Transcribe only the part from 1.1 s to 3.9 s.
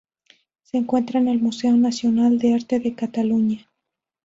en el Museo Nacional de Arte de Cataluña.